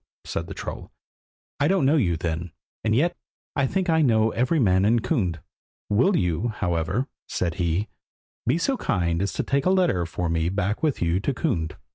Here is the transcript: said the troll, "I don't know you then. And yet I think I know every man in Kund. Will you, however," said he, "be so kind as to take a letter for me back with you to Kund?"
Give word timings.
said 0.25 0.47
the 0.47 0.55
troll, 0.55 0.91
"I 1.59 1.67
don't 1.67 1.85
know 1.85 1.95
you 1.95 2.17
then. 2.17 2.53
And 2.83 2.95
yet 2.95 3.15
I 3.55 3.67
think 3.67 3.87
I 3.87 4.01
know 4.01 4.31
every 4.31 4.57
man 4.57 4.83
in 4.83 5.01
Kund. 5.01 5.41
Will 5.91 6.15
you, 6.17 6.47
however," 6.47 7.05
said 7.29 7.53
he, 7.61 7.87
"be 8.47 8.57
so 8.57 8.77
kind 8.77 9.21
as 9.21 9.31
to 9.33 9.43
take 9.43 9.67
a 9.67 9.69
letter 9.69 10.07
for 10.07 10.27
me 10.27 10.49
back 10.49 10.81
with 10.81 11.03
you 11.03 11.19
to 11.19 11.35
Kund?" 11.35 11.75